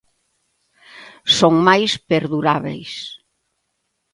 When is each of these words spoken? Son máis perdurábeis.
Son 1.37 1.53
máis 1.67 1.91
perdurábeis. 2.09 2.91